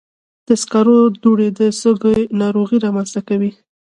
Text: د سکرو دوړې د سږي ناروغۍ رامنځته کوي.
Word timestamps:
د 0.47 0.49
سکرو 0.61 0.99
دوړې 1.23 1.49
د 1.59 1.61
سږي 1.81 2.19
ناروغۍ 2.41 2.77
رامنځته 2.85 3.21
کوي. 3.29 3.51